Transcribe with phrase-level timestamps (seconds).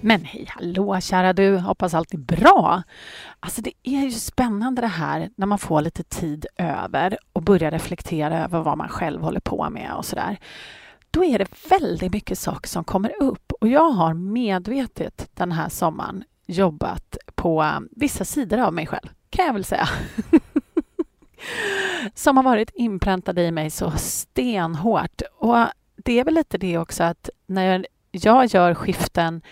[0.00, 2.82] Men hej hallå kära du, hoppas allt är bra.
[3.40, 7.70] Alltså det är ju spännande det här när man får lite tid över och börjar
[7.70, 10.38] reflektera över vad man själv håller på med och sådär.
[11.10, 15.68] Då är det väldigt mycket saker som kommer upp och jag har medvetet den här
[15.68, 19.88] sommaren jobbat på um, vissa sidor av mig själv, kan jag väl säga.
[22.14, 25.22] som har varit inpräntade i mig så stenhårt.
[25.38, 29.42] Och det är väl lite det också att när jag gör skiften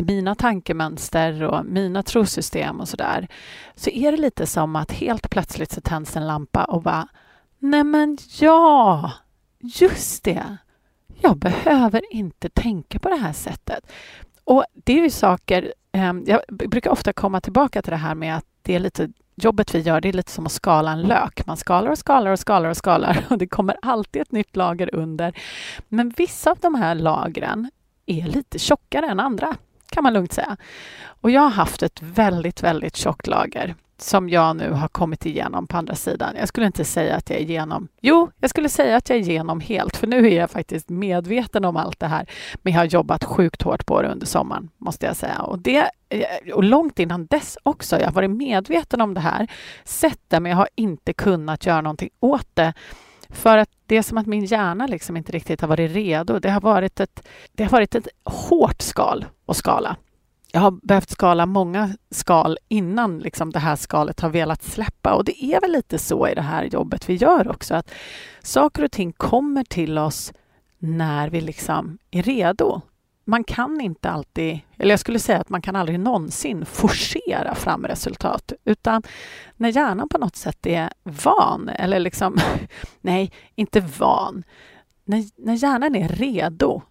[0.00, 3.28] i mina tankemönster och mina trosystem och sådär,
[3.74, 7.08] så är det lite som att helt plötsligt så tänds en lampa och bara
[7.58, 9.12] Nej men ja,
[9.58, 10.56] just det.
[11.20, 13.92] Jag behöver inte tänka på det här sättet.
[14.44, 18.36] Och det är ju saker, ehm, jag brukar ofta komma tillbaka till det här med
[18.36, 21.46] att det är lite jobbet vi gör, det är lite som att skala en lök.
[21.46, 24.94] Man skalar och skalar och skalar och skalar och det kommer alltid ett nytt lager
[24.94, 25.32] under.
[25.88, 27.70] Men vissa av de här lagren
[28.06, 29.56] är lite tjockare än andra
[29.90, 30.56] kan man lugnt säga.
[31.20, 35.66] Och jag har haft ett väldigt, väldigt tjockt lager som jag nu har kommit igenom
[35.66, 36.36] på andra sidan.
[36.38, 37.88] Jag skulle inte säga att jag är igenom.
[38.00, 41.64] Jo, jag skulle säga att jag är igenom helt, för nu är jag faktiskt medveten
[41.64, 42.30] om allt det här.
[42.62, 45.42] Men jag har jobbat sjukt hårt på det under sommaren, måste jag säga.
[45.42, 45.90] Och, det,
[46.54, 47.98] och långt innan dess också.
[47.98, 49.50] Jag har varit medveten om det här,
[49.84, 52.72] sett det, men jag har inte kunnat göra någonting åt det.
[53.32, 56.38] För att det är som att min hjärna liksom inte riktigt har varit redo.
[56.38, 59.96] Det har varit ett, det har varit ett hårt skal att skala.
[60.52, 65.14] Jag har behövt skala många skal innan liksom det här skalet har velat släppa.
[65.14, 67.90] Och det är väl lite så i det här jobbet vi gör också, att
[68.42, 70.32] saker och ting kommer till oss
[70.78, 72.80] när vi liksom är redo
[73.30, 77.86] man kan inte alltid, eller jag skulle säga att man kan aldrig någonsin forcera fram
[77.86, 79.02] resultat, utan
[79.56, 82.38] när hjärnan på något sätt är van, eller liksom,
[83.00, 84.42] nej, inte van,
[85.04, 86.82] när, när hjärnan är redo,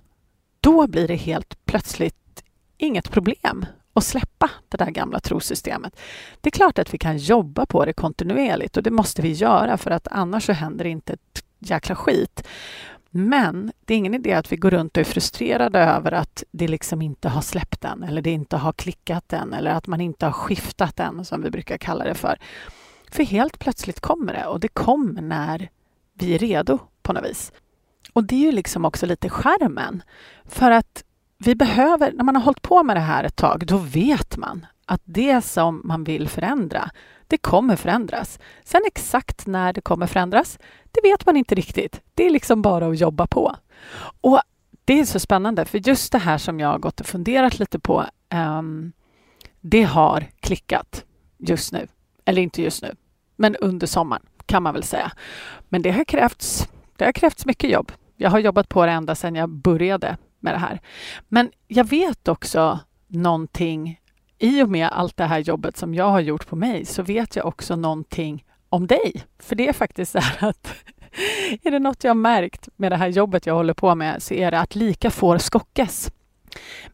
[0.59, 2.43] då blir det helt plötsligt
[2.77, 5.99] inget problem att släppa det där gamla trosystemet.
[6.41, 9.77] Det är klart att vi kan jobba på det kontinuerligt och det måste vi göra
[9.77, 12.47] för att annars så händer inte ett jäkla skit.
[13.11, 16.67] Men det är ingen idé att vi går runt och är frustrerade över att det
[16.67, 20.25] liksom inte har släppt än eller det inte har klickat än eller att man inte
[20.25, 22.39] har skiftat än, som vi brukar kalla det för.
[23.11, 25.69] För helt plötsligt kommer det och det kommer när
[26.13, 27.51] vi är redo på något vis.
[28.13, 30.03] Och det är ju liksom också lite skärmen.
[30.45, 31.03] För att
[31.37, 34.65] vi behöver, när man har hållit på med det här ett tag, då vet man
[34.89, 36.89] att det som man vill förändra,
[37.27, 38.39] det kommer förändras.
[38.63, 40.59] Sen exakt när det kommer förändras,
[40.91, 42.01] det vet man inte riktigt.
[42.13, 43.55] Det är liksom bara att jobba på.
[44.21, 44.41] Och
[44.85, 47.79] det är så spännande, för just det här som jag har gått och funderat lite
[47.79, 48.91] på, um,
[49.61, 51.05] det har klickat
[51.37, 51.87] just nu.
[52.25, 52.95] Eller inte just nu,
[53.35, 55.11] men under sommaren kan man väl säga.
[55.69, 57.91] Men det har krävts, det har krävts mycket jobb.
[58.15, 60.79] Jag har jobbat på det ända sedan jag började med det här.
[61.27, 63.99] Men jag vet också någonting
[64.39, 67.35] i och med allt det här jobbet som jag har gjort på mig så vet
[67.35, 69.23] jag också någonting om dig.
[69.39, 70.75] För det är faktiskt så här att
[71.63, 74.51] är det något jag märkt med det här jobbet jag håller på med så är
[74.51, 76.11] det att lika får skockas.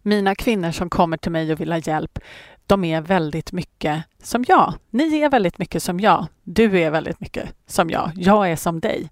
[0.02, 2.20] Mina kvinnor som kommer till mig och vill ha hjälp,
[2.66, 4.74] de är väldigt mycket som jag.
[4.90, 6.28] Ni är väldigt mycket som jag.
[6.44, 8.12] Du är väldigt mycket som jag.
[8.16, 9.10] Jag är som dig.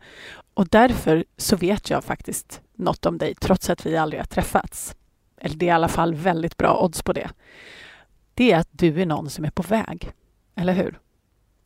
[0.53, 4.95] Och därför så vet jag faktiskt något om dig trots att vi aldrig har träffats.
[5.38, 7.29] Eller det är i alla fall väldigt bra odds på det
[8.33, 10.11] det är att du är någon som är på väg.
[10.55, 10.99] Eller hur?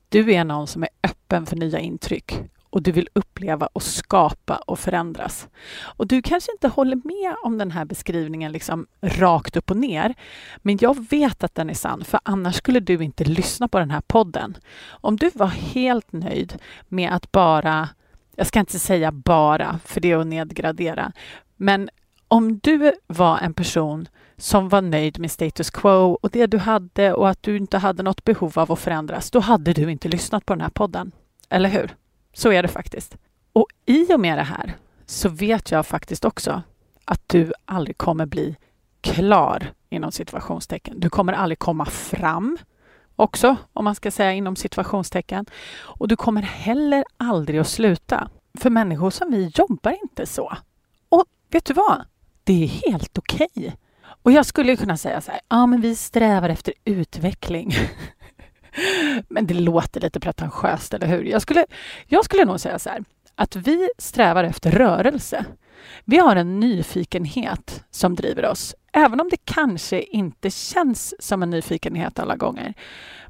[0.09, 2.39] Du är någon som är öppen för nya intryck
[2.69, 5.47] och du vill uppleva och skapa och förändras.
[5.79, 10.15] Och du kanske inte håller med om den här beskrivningen liksom rakt upp och ner,
[10.57, 13.91] men jag vet att den är sann, för annars skulle du inte lyssna på den
[13.91, 14.57] här podden.
[14.89, 17.89] Om du var helt nöjd med att bara,
[18.35, 21.11] jag ska inte säga bara, för det är att nedgradera,
[21.55, 21.89] men
[22.27, 27.13] om du var en person som var nöjd med status quo och det du hade
[27.13, 30.45] och att du inte hade något behov av att förändras, då hade du inte lyssnat
[30.45, 31.11] på den här podden.
[31.49, 31.95] Eller hur?
[32.33, 33.17] Så är det faktiskt.
[33.53, 36.61] Och i och med det här så vet jag faktiskt också
[37.05, 38.55] att du aldrig kommer bli
[39.01, 40.99] klar inom situationstecken.
[40.99, 42.57] Du kommer aldrig komma fram
[43.15, 45.45] också, om man ska säga inom situationstecken.
[45.79, 48.29] Och du kommer heller aldrig att sluta.
[48.59, 50.57] För människor som vi jobbar inte så.
[51.09, 52.05] Och vet du vad?
[52.43, 53.47] Det är helt okej.
[53.55, 53.71] Okay.
[54.27, 57.73] Och jag skulle kunna säga så här, ja men vi strävar efter utveckling.
[59.29, 61.23] Men det låter lite pretentiöst, eller hur?
[61.23, 61.65] Jag skulle,
[62.05, 63.03] jag skulle nog säga så här,
[63.35, 65.45] att vi strävar efter rörelse.
[66.05, 71.49] Vi har en nyfikenhet som driver oss, även om det kanske inte känns som en
[71.49, 72.73] nyfikenhet alla gånger.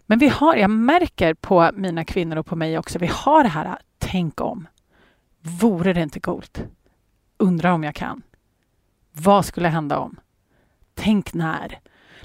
[0.05, 3.49] Men vi har, jag märker på mina kvinnor och på mig också, vi har det
[3.49, 4.67] här tänk om.
[5.41, 6.63] Vore det inte coolt?
[7.37, 8.21] Undrar om jag kan.
[9.11, 10.19] Vad skulle hända om?
[10.97, 11.79] Tänk när?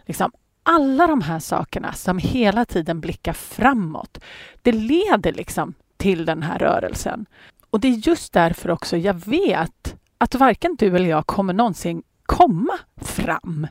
[0.07, 0.33] Liksom,
[0.63, 4.19] alla de här sakerna som hela tiden blickar framåt,
[4.63, 7.27] det leder liksom till den här rörelsen.
[7.71, 12.03] Och det är just därför också jag vet att varken du eller jag kommer någonsin
[12.27, 13.67] komma fram.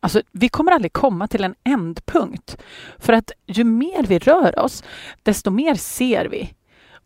[0.00, 2.56] Alltså, vi kommer aldrig komma till en ändpunkt.
[2.98, 4.84] För att ju mer vi rör oss,
[5.22, 6.54] desto mer ser vi.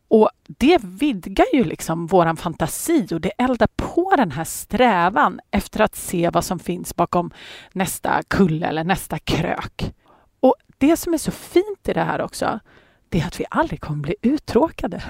[0.09, 5.81] Och det vidgar ju liksom våran fantasi och det eldar på den här strävan efter
[5.81, 7.31] att se vad som finns bakom
[7.73, 9.95] nästa kulle eller nästa krök.
[10.41, 12.61] Och det som är så fint i det här också,
[13.09, 15.03] det är att vi aldrig kommer bli uttråkade.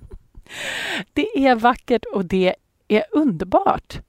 [1.12, 2.54] det är vackert och det
[2.88, 4.00] är underbart.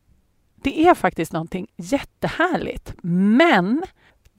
[0.56, 2.94] Det är faktiskt någonting jättehärligt.
[3.02, 3.84] Men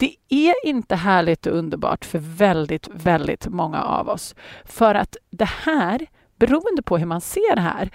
[0.01, 4.35] det är inte härligt och underbart för väldigt, väldigt många av oss.
[4.65, 6.07] För att det här,
[6.39, 7.91] beroende på hur man ser det här,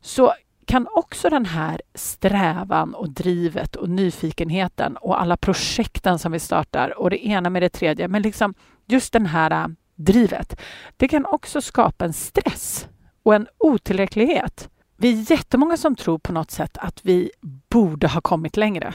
[0.00, 0.34] så
[0.64, 6.98] kan också den här strävan och drivet och nyfikenheten och alla projekten som vi startar
[6.98, 8.54] och det ena med det tredje, men liksom
[8.86, 10.60] just den här äh, drivet,
[10.96, 12.88] det kan också skapa en stress
[13.22, 14.68] och en otillräcklighet.
[14.96, 17.30] Vi är jättemånga som tror på något sätt att vi
[17.68, 18.94] borde ha kommit längre.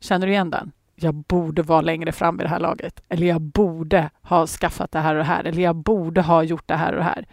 [0.00, 0.72] Känner du igen den?
[1.00, 3.00] Jag borde vara längre fram i det här laget.
[3.08, 5.44] Eller jag borde ha skaffat det här och det här.
[5.44, 7.26] Eller jag borde ha gjort det här och det här.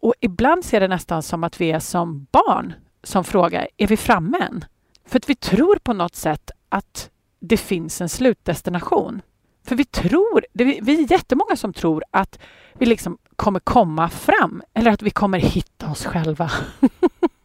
[0.00, 3.96] Och ibland ser det nästan som att vi är som barn som frågar, är vi
[3.96, 4.64] framme än?
[5.06, 9.22] För att vi tror på något sätt att det finns en slutdestination.
[9.66, 12.38] För vi tror, vi är jättemånga som tror att
[12.72, 16.50] vi liksom kommer komma fram eller att vi kommer hitta oss själva.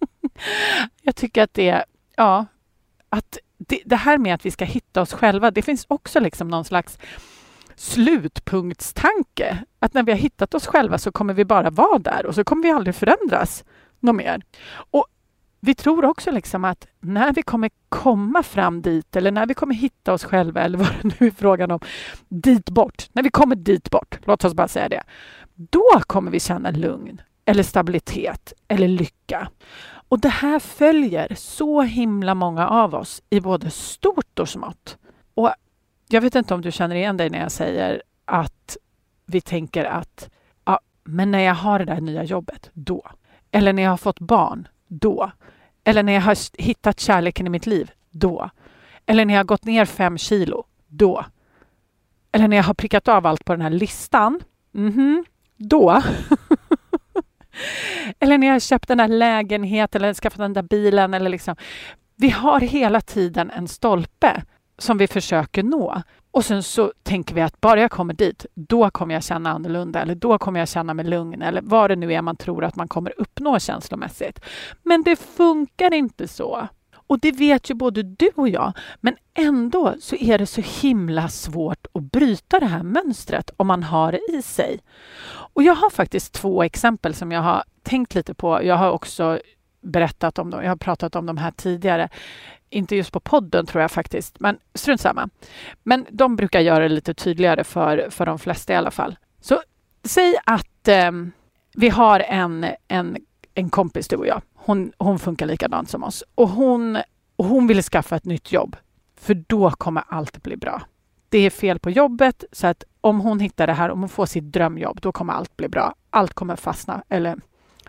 [1.01, 2.45] jag tycker att det, ja,
[3.09, 3.37] att
[3.69, 6.65] det, det, här med att vi ska hitta oss själva, det finns också liksom någon
[6.65, 6.97] slags
[7.75, 9.57] slutpunktstanke.
[9.79, 12.43] Att när vi har hittat oss själva så kommer vi bara vara där och så
[12.43, 13.63] kommer vi aldrig förändras
[13.99, 14.41] något mer.
[14.71, 15.05] Och
[15.59, 19.75] vi tror också liksom att när vi kommer komma fram dit eller när vi kommer
[19.75, 21.79] hitta oss själva eller vad det nu är frågan om,
[22.29, 25.03] dit bort, när vi kommer dit bort, låt oss bara säga det,
[25.55, 29.49] då kommer vi känna lugn eller stabilitet eller lycka.
[30.09, 34.97] Och det här följer så himla många av oss i både stort och smått.
[35.33, 35.51] Och
[36.07, 38.77] jag vet inte om du känner igen dig när jag säger att
[39.25, 40.29] vi tänker att
[40.65, 43.07] ja, men när jag har det där nya jobbet, då.
[43.51, 45.31] Eller när jag har fått barn, då.
[45.83, 48.49] Eller när jag har hittat kärleken i mitt liv, då.
[49.05, 51.25] Eller när jag har gått ner fem kilo, då.
[52.31, 54.39] Eller när jag har prickat av allt på den här listan,
[54.75, 55.25] mm -hmm,
[55.57, 56.01] då.
[58.19, 61.13] eller när jag har köpt den här lägenheten eller skaffat den där bilen.
[61.13, 61.55] Eller liksom.
[62.15, 64.43] Vi har hela tiden en stolpe
[64.77, 66.01] som vi försöker nå.
[66.31, 70.01] Och sen så tänker vi att bara jag kommer dit, då kommer jag känna annorlunda
[70.01, 72.75] eller då kommer jag känna mig lugn eller vad det nu är man tror att
[72.75, 74.39] man kommer uppnå känslomässigt.
[74.83, 76.67] Men det funkar inte så.
[77.09, 81.29] Och det vet ju både du och jag, men ändå så är det så himla
[81.29, 84.79] svårt att bryta det här mönstret om man har det i sig.
[85.59, 88.63] Och jag har faktiskt två exempel som jag har tänkt lite på.
[88.63, 89.39] Jag har också
[89.81, 90.63] berättat om dem.
[90.63, 92.09] Jag har pratat om de här tidigare.
[92.69, 95.29] Inte just på podden tror jag faktiskt, men strunt samma.
[95.83, 99.17] Men de brukar göra det lite tydligare för, för de flesta i alla fall.
[99.41, 99.61] Så
[100.03, 101.11] säg att eh,
[101.75, 103.17] vi har en, en,
[103.53, 104.41] en kompis, du och jag.
[104.55, 106.97] Hon, hon funkar likadant som oss och hon,
[107.35, 108.75] och hon vill skaffa ett nytt jobb.
[109.21, 110.81] För då kommer allt bli bra.
[111.29, 114.25] Det är fel på jobbet så att om hon hittar det här, om hon får
[114.25, 115.95] sitt drömjobb, då kommer allt bli bra.
[116.09, 117.37] Allt kommer fastna, eller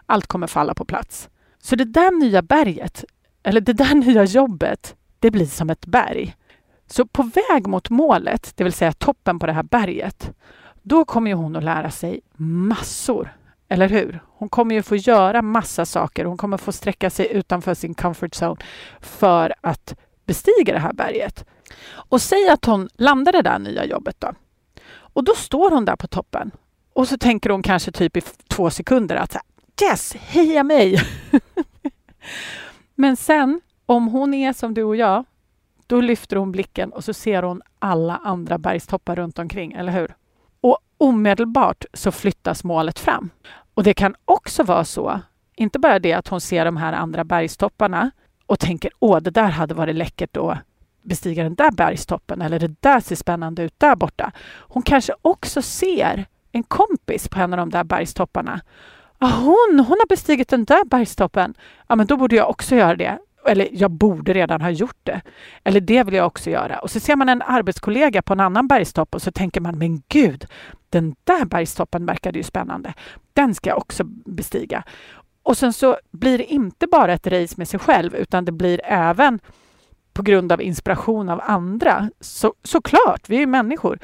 [0.07, 1.29] allt kommer falla på plats.
[1.63, 3.05] Så det där nya berget,
[3.43, 6.37] eller det där nya jobbet, det blir som ett berg.
[6.87, 10.31] Så på väg mot målet, det vill säga toppen på det här berget,
[10.83, 13.37] då kommer hon att lära sig massor.
[13.69, 14.21] Eller hur?
[14.27, 16.25] Hon kommer ju få göra massa saker.
[16.25, 18.61] Hon kommer få sträcka sig utanför sin comfort zone
[19.01, 19.95] för att
[20.27, 21.45] bestiga det här berget.
[21.93, 24.33] Och säg att hon landar det där nya jobbet då.
[25.13, 26.51] Och då står hon där på toppen.
[26.93, 29.37] Och så tänker hon kanske typ i två sekunder att
[29.83, 31.03] yes, heja mig!
[32.95, 35.25] Men sen, om hon är som du och jag,
[35.87, 40.15] då lyfter hon blicken och så ser hon alla andra bergstoppar runt omkring, eller hur?
[40.61, 43.31] Och omedelbart så flyttas målet fram.
[43.75, 45.21] Och det kan också vara så,
[45.57, 48.11] inte bara det att hon ser de här andra bergstopparna
[48.47, 50.59] och tänker åh, det där hade varit läckert att
[51.03, 54.33] bestiga den där bergstoppen eller det där ser spännande ut där borta.
[54.59, 58.61] Hon kanske också ser en kompis på en av de där bergstopparna.
[59.19, 61.55] Ah, hon, hon har bestigit den där bergstoppen.
[61.87, 63.19] Ja, men då borde jag också göra det.
[63.47, 65.21] Eller jag borde redan ha gjort det.
[65.65, 66.79] Eller det vill jag också göra.
[66.79, 70.03] Och så ser man en arbetskollega på en annan bergstopp och så tänker man, men
[70.09, 70.47] gud,
[70.89, 72.95] den där bergstoppen verkade ju spännande.
[73.33, 74.85] Den ska jag också bestiga.
[75.43, 78.81] Och sen så blir det inte bara ett race med sig själv utan det blir
[78.85, 79.41] även
[80.21, 82.11] på grund av inspiration av andra.
[82.21, 83.99] Så, såklart, vi är ju människor.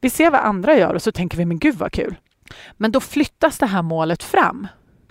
[0.00, 2.14] Vi ser vad andra gör och så tänker vi, men gud vad kul.
[2.72, 4.68] Men då flyttas det här målet fram.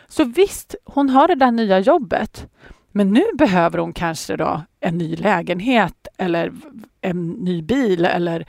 [0.07, 2.47] Så visst, hon har det där nya jobbet.
[2.91, 6.51] Men nu behöver hon kanske då en ny lägenhet eller
[7.01, 8.45] en ny bil eller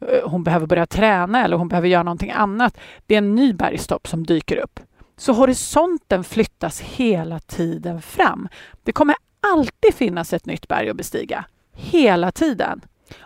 [0.00, 2.78] eh, hon behöver börja träna eller hon behöver göra någonting annat.
[3.06, 4.80] Det är en ny bergstopp som dyker upp.
[5.16, 8.48] Så horisonten flyttas hela tiden fram.
[8.82, 9.16] Det kommer
[9.52, 11.44] alltid finnas ett nytt berg att bestiga.
[11.72, 12.80] Hela tiden.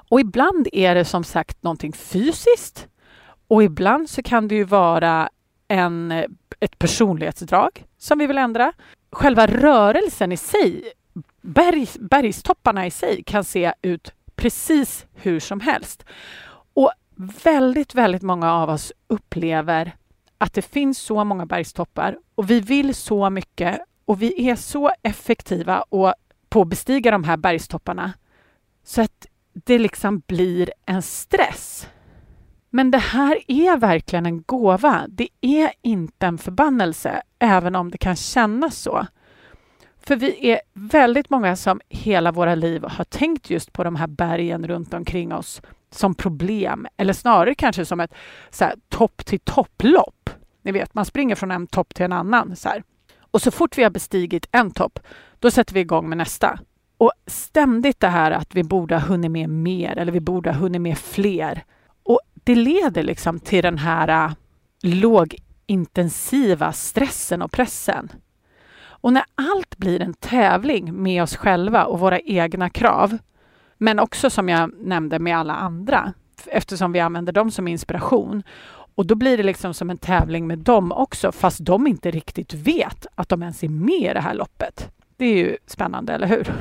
[0.08, 2.88] Och ibland är det som sagt någonting fysiskt
[3.48, 5.28] och ibland så kan det ju vara
[5.68, 6.12] en,
[6.60, 8.72] ett personlighetsdrag som vi vill ändra.
[9.12, 10.92] Själva rörelsen i sig,
[11.40, 16.04] berg, bergstopparna i sig kan se ut precis hur som helst.
[16.74, 16.92] Och
[17.44, 19.96] väldigt, väldigt många av oss upplever
[20.38, 24.90] att det finns så många bergstoppar och vi vill så mycket och vi är så
[25.02, 26.14] effektiva och
[26.48, 28.12] på att bestiga de här bergstopparna
[28.86, 31.88] så att det liksom blir en stress.
[32.70, 35.06] Men det här är verkligen en gåva.
[35.08, 39.06] Det är inte en förbannelse, även om det kan kännas så.
[40.06, 44.06] För vi är väldigt många som hela våra liv har tänkt just på de här
[44.06, 48.14] bergen runt omkring oss som problem, eller snarare kanske som ett
[48.88, 50.30] topp till topplopp.
[50.62, 52.56] Ni vet, man springer från en topp till en annan.
[52.56, 52.82] Så här.
[53.18, 54.98] Och så fort vi har bestigit en topp,
[55.38, 56.58] då sätter vi igång med nästa.
[56.98, 60.58] Och ständigt det här att vi borde ha hunnit med mer eller vi borde ha
[60.58, 61.64] hunnit med fler.
[62.02, 64.34] Och det leder liksom till den här uh,
[64.82, 68.12] lågintensiva stressen och pressen.
[69.06, 73.18] Och när allt blir en tävling med oss själva och våra egna krav,
[73.78, 76.12] men också som jag nämnde med alla andra,
[76.46, 78.42] eftersom vi använder dem som inspiration.
[78.94, 82.54] Och då blir det liksom som en tävling med dem också, fast de inte riktigt
[82.54, 84.90] vet att de ens är med i det här loppet.
[85.16, 86.52] Det är ju spännande, eller hur?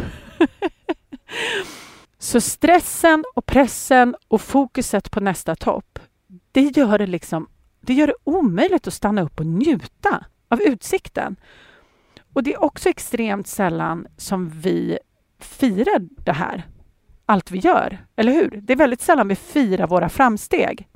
[2.18, 6.00] Så stressen och pressen och fokuset på nästa topp,
[6.52, 7.48] det gör det, liksom,
[7.82, 11.36] det gör det omöjligt att stanna upp och njuta av utsikten.
[12.34, 14.98] Och det är också extremt sällan som vi
[15.40, 16.68] firar det här,
[17.26, 18.60] allt vi gör, eller hur?
[18.64, 20.88] Det är väldigt sällan vi firar våra framsteg.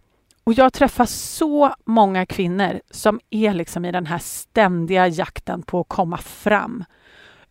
[0.43, 5.79] Och jag träffar så många kvinnor som är liksom i den här ständiga jakten på
[5.79, 6.83] att komma fram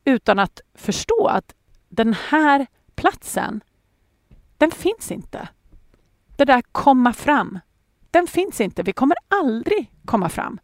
[0.05, 1.55] utan att förstå att
[1.89, 3.61] den här platsen,
[4.57, 5.49] den finns inte.
[6.37, 7.59] Det där komma fram,
[8.11, 8.83] den finns inte.
[8.83, 10.59] Vi kommer aldrig komma fram.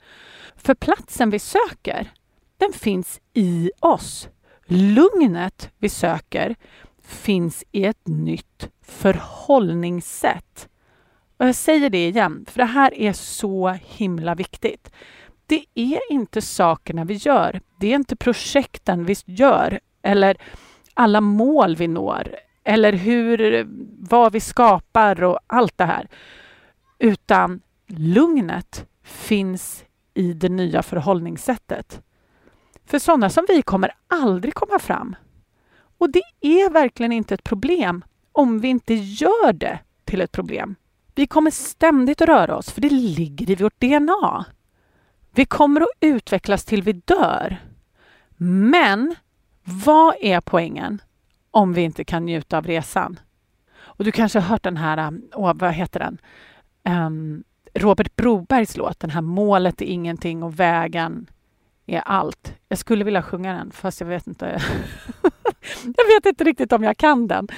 [0.57, 2.13] För platsen vi söker,
[2.59, 4.29] den finns i oss.
[4.67, 6.57] Lugnet vi söker
[7.03, 10.69] finns i ett nytt förhållningssätt.
[11.37, 14.91] Och jag säger det igen, för det här är så himla viktigt.
[15.47, 17.61] Det är inte sakerna vi gör.
[17.81, 20.37] Det är inte projekten vi gör eller
[20.95, 23.67] alla mål vi når eller hur,
[24.09, 26.09] vad vi skapar och allt det här.
[26.99, 29.85] Utan lugnet finns
[30.15, 32.03] i det nya förhållningssättet.
[32.87, 35.17] För sådana som vi kommer aldrig komma fram.
[35.99, 40.75] Och det är verkligen inte ett problem om vi inte gör det till ett problem.
[41.15, 44.45] Vi kommer ständigt att röra oss, för det ligger i vårt DNA.
[45.35, 47.57] Vi kommer att utvecklas till vi dör.
[48.37, 49.15] Men
[49.65, 51.03] vad är poängen
[51.51, 53.21] om vi inte kan njuta av resan?
[53.77, 56.19] Och du kanske har hört den här, oh, vad heter den?
[57.07, 57.45] Um,
[57.75, 61.27] Robert Brobergs låt, den här Målet är ingenting och vägen
[61.87, 62.55] är allt.
[62.69, 64.47] Jag skulle vilja sjunga den, fast jag vet inte.
[65.97, 67.49] jag vet inte riktigt om jag kan den.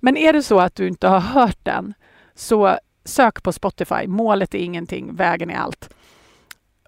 [0.00, 1.94] Men är det så att du inte har hört den,
[2.34, 4.06] så sök på Spotify.
[4.06, 5.94] Målet är ingenting, vägen är allt.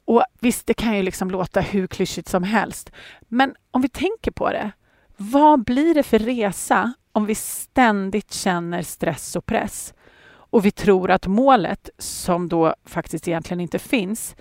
[0.04, 2.90] Och visst, det kan ju liksom låta hur klyschigt som helst.
[3.20, 4.72] Men om vi tänker på det,
[5.16, 9.94] vad blir det för resa om vi ständigt känner stress och press?
[10.26, 14.36] Och vi tror att målet, som då faktiskt egentligen inte finns,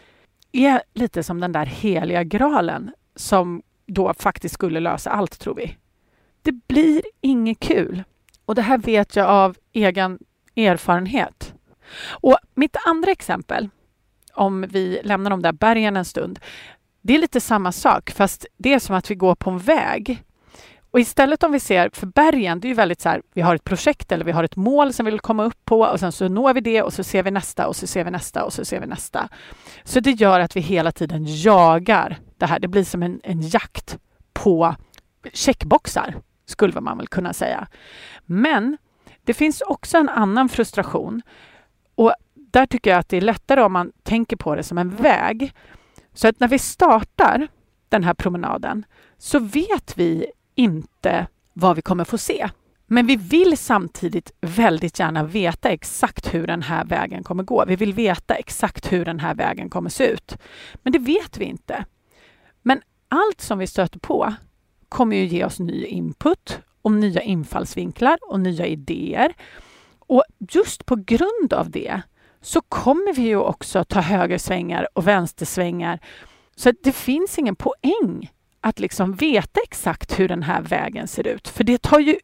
[0.51, 5.77] är lite som den där heliga graalen som då faktiskt skulle lösa allt, tror vi.
[6.41, 8.03] Det blir inget kul.
[8.45, 10.19] Och det här vet jag av egen
[10.55, 11.53] erfarenhet.
[12.09, 13.69] Och mitt andra exempel
[14.35, 16.39] om vi lämnar de där bergen en stund.
[17.01, 20.23] Det är lite samma sak, fast det är som att vi går på en väg.
[20.91, 23.55] Och istället om vi ser, för bergen, det är ju väldigt så här, vi har
[23.55, 26.11] ett projekt eller vi har ett mål som vi vill komma upp på och sen
[26.11, 28.53] så når vi det och så ser vi nästa och så ser vi nästa och
[28.53, 29.29] så ser vi nästa.
[29.83, 32.59] Så det gör att vi hela tiden jagar det här.
[32.59, 33.97] Det blir som en, en jakt
[34.33, 34.75] på
[35.33, 37.67] checkboxar, skulle man väl kunna säga.
[38.25, 38.77] Men
[39.23, 41.21] det finns också en annan frustration
[41.95, 42.13] och
[42.53, 45.53] där tycker jag att det är lättare om man tänker på det som en väg.
[46.13, 47.47] Så att när vi startar
[47.89, 48.85] den här promenaden
[49.17, 52.49] så vet vi inte vad vi kommer få se.
[52.85, 57.65] Men vi vill samtidigt väldigt gärna veta exakt hur den här vägen kommer gå.
[57.67, 60.37] Vi vill veta exakt hur den här vägen kommer se ut.
[60.73, 61.85] Men det vet vi inte.
[62.61, 64.33] Men allt som vi stöter på
[64.89, 69.33] kommer ju ge oss ny input och nya infallsvinklar och nya idéer.
[69.99, 72.01] Och just på grund av det
[72.43, 75.99] så kommer vi ju också ta högersvängar och vänstersvängar.
[76.55, 78.31] Så det finns ingen poäng
[78.61, 81.47] att liksom veta exakt hur den här vägen ser ut.
[81.47, 82.17] För det tar ju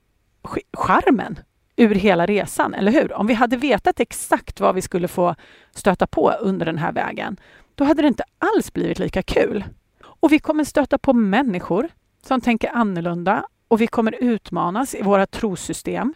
[0.73, 1.39] charmen
[1.75, 3.13] ur hela resan, eller hur?
[3.13, 5.35] Om vi hade vetat exakt vad vi skulle få
[5.75, 7.39] stöta på under den här vägen,
[7.75, 9.63] då hade det inte alls blivit lika kul.
[10.01, 11.89] Och vi kommer stöta på människor
[12.27, 16.13] som tänker annorlunda och vi kommer utmanas i våra trosystem.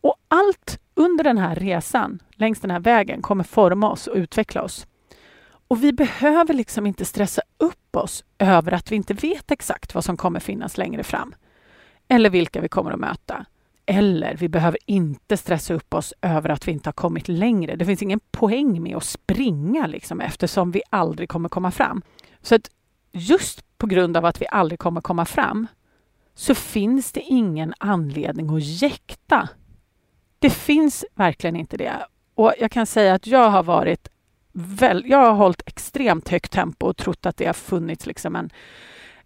[0.00, 4.62] Och allt under den här resan, längs den här vägen, kommer forma oss och utveckla
[4.62, 4.86] oss.
[5.68, 10.04] Och vi behöver liksom inte stressa upp oss över att vi inte vet exakt vad
[10.04, 11.34] som kommer finnas längre fram.
[12.08, 13.46] Eller vilka vi kommer att möta.
[13.86, 17.76] Eller vi behöver inte stressa upp oss över att vi inte har kommit längre.
[17.76, 22.02] Det finns ingen poäng med att springa liksom, eftersom vi aldrig kommer komma fram.
[22.42, 22.70] Så att
[23.12, 25.66] just på grund av att vi aldrig kommer komma fram
[26.34, 29.48] så finns det ingen anledning att jäkta.
[30.44, 32.06] Det finns verkligen inte det.
[32.34, 34.08] Och jag kan säga att jag har varit
[34.52, 38.50] väl, jag har hållit extremt högt tempo och trott att det har funnits liksom en,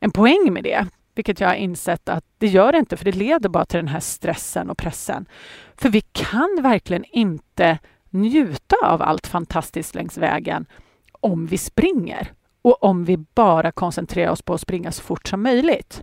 [0.00, 0.86] en poäng med det.
[1.14, 3.88] Vilket jag har insett att det gör det inte, för det leder bara till den
[3.88, 5.28] här stressen och pressen.
[5.76, 7.78] För vi kan verkligen inte
[8.10, 10.66] njuta av allt fantastiskt längs vägen
[11.12, 12.32] om vi springer
[12.62, 16.02] och om vi bara koncentrerar oss på att springa så fort som möjligt.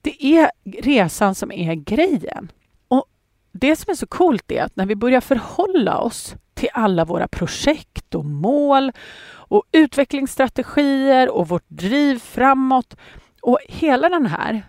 [0.00, 0.50] Det är
[0.82, 2.50] resan som är grejen.
[3.60, 7.28] Det som är så coolt är att när vi börjar förhålla oss till alla våra
[7.28, 8.92] projekt och mål
[9.28, 12.96] och utvecklingsstrategier och vårt driv framåt.
[13.42, 14.62] Och hela den här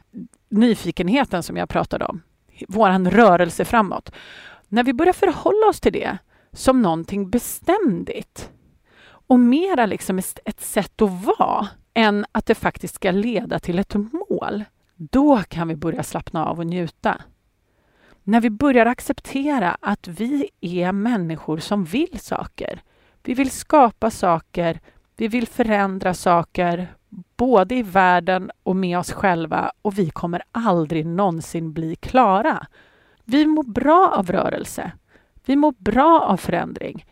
[0.49, 2.21] nyfikenheten som jag pratade om,
[2.67, 4.11] våran rörelse framåt.
[4.67, 6.17] När vi börjar förhålla oss till det
[6.53, 8.51] som någonting beständigt
[9.27, 13.95] och mera liksom ett sätt att vara än att det faktiskt ska leda till ett
[13.95, 14.63] mål,
[14.95, 17.21] då kan vi börja slappna av och njuta.
[18.27, 22.81] När vi börjar acceptera att vi är människor som vill saker.
[23.23, 24.79] Vi vill skapa saker,
[25.17, 26.95] vi vill förändra saker,
[27.37, 32.67] både i världen och med oss själva och vi kommer aldrig någonsin bli klara.
[33.23, 34.91] Vi mår bra av rörelse.
[35.45, 37.05] Vi mår bra av förändring.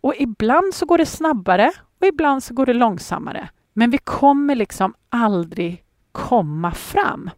[0.00, 3.48] Och ibland så går det snabbare och ibland så går det långsammare.
[3.72, 7.30] Men vi kommer liksom aldrig komma fram.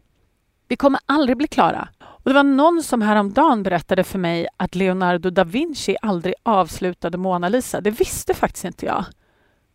[0.67, 1.89] Vi kommer aldrig bli klara.
[2.29, 7.17] Och det var någon som häromdagen berättade för mig att Leonardo da Vinci aldrig avslutade
[7.17, 7.81] Mona Lisa.
[7.81, 9.05] Det visste faktiskt inte jag.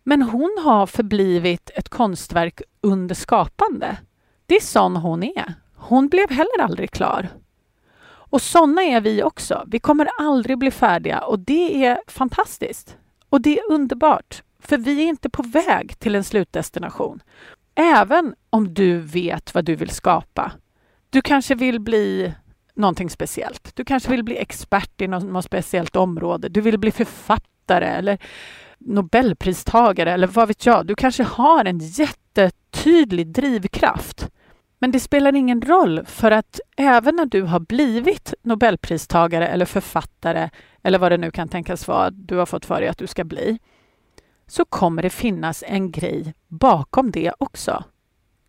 [0.03, 3.97] Men hon har förblivit ett konstverk under skapande.
[4.47, 5.55] Det är sån hon är.
[5.75, 7.29] Hon blev heller aldrig klar.
[8.07, 9.65] Och såna är vi också.
[9.67, 12.97] Vi kommer aldrig bli färdiga och det är fantastiskt.
[13.29, 17.23] Och det är underbart, för vi är inte på väg till en slutdestination.
[17.75, 20.53] Även om du vet vad du vill skapa
[21.15, 22.35] du kanske vill bli
[22.77, 23.77] någonting speciellt.
[23.77, 26.49] Du kanske vill bli expert i något, något speciellt område.
[26.49, 28.19] Du vill bli författare eller
[28.79, 30.87] Nobelpristagare eller vad vet jag.
[30.87, 34.31] Du kanske har en jättetydlig drivkraft.
[34.79, 40.51] Men det spelar ingen roll för att även när du har blivit Nobelpristagare eller författare
[40.83, 43.25] eller vad det nu kan tänkas vara du har fått för dig att du ska
[43.25, 43.59] bli
[44.47, 47.85] så kommer det finnas en grej bakom det också.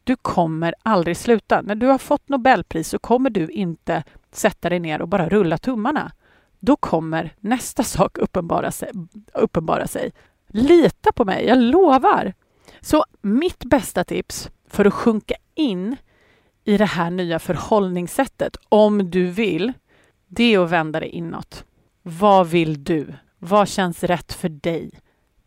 [0.05, 1.61] Du kommer aldrig sluta.
[1.61, 5.57] När du har fått Nobelpris så kommer du inte sätta dig ner och bara rulla
[5.57, 6.11] tummarna.
[6.59, 8.91] Då kommer nästa sak uppenbara sig.
[9.33, 10.11] Uppenbara sig.
[10.47, 12.33] Lita på mig, jag lovar!
[12.81, 15.95] Så mitt bästa tips för att sjunka in
[16.63, 19.73] i det här nya förhållningssättet, om du vill,
[20.27, 21.65] det är att vända dig inåt.
[22.01, 23.13] Vad vill du?
[23.39, 24.91] Vad känns rätt för dig?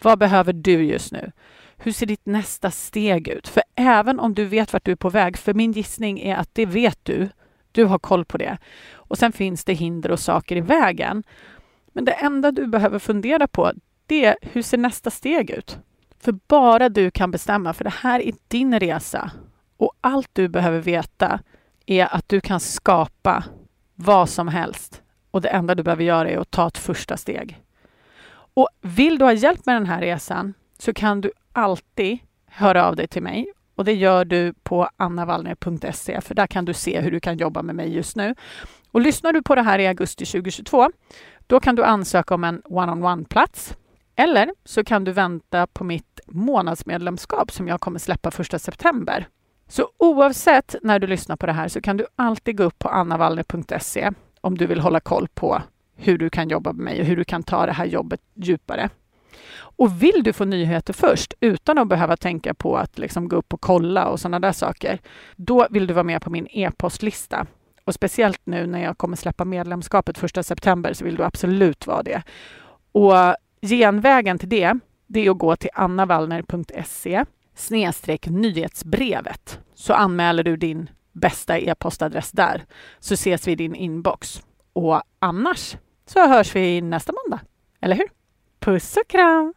[0.02, 1.32] Vad behöver du just nu?
[1.78, 3.48] Hur ser ditt nästa steg ut?
[3.48, 6.54] För även om du vet vart du är på väg, för min gissning är att
[6.54, 7.28] det vet du,
[7.72, 8.58] du har koll på det.
[8.92, 11.22] Och sen finns det hinder och saker i vägen.
[11.92, 13.72] Men det enda du behöver fundera på,
[14.06, 15.78] det är hur ser nästa steg ut?
[16.20, 19.30] För bara du kan bestämma, för det här är din resa.
[19.76, 21.40] Och allt du behöver veta
[21.86, 23.44] är att du kan skapa
[23.94, 27.62] vad som helst och det enda du behöver göra är att ta ett första steg.
[28.30, 32.96] Och vill du ha hjälp med den här resan så kan du alltid höra av
[32.96, 37.10] dig till mig och det gör du på annavallner.se för där kan du se hur
[37.10, 38.34] du kan jobba med mig just nu.
[38.90, 40.90] Och lyssnar du på det här i augusti 2022
[41.46, 43.76] då kan du ansöka om en one-on-one-plats
[44.16, 49.28] eller så kan du vänta på mitt månadsmedlemskap som jag kommer släppa 1 september.
[49.68, 52.88] Så oavsett när du lyssnar på det här så kan du alltid gå upp på
[52.88, 55.62] annavallner.se om du vill hålla koll på
[55.96, 58.90] hur du kan jobba med mig och hur du kan ta det här jobbet djupare.
[59.60, 63.54] Och vill du få nyheter först utan att behöva tänka på att liksom gå upp
[63.54, 64.98] och kolla och sådana där saker,
[65.36, 67.46] då vill du vara med på min e-postlista.
[67.84, 72.02] Och speciellt nu när jag kommer släppa medlemskapet 1 september så vill du absolut vara
[72.02, 72.22] det.
[72.92, 73.14] Och
[73.62, 77.24] genvägen till det, det är att gå till annavallner.se
[77.54, 82.64] snedstreck nyhetsbrevet så anmäler du din bästa e-postadress där
[82.98, 84.42] så ses vi i din inbox.
[84.72, 87.40] Och annars så hörs vi nästa måndag,
[87.80, 88.17] eller hur?
[88.60, 89.54] Puss och kram!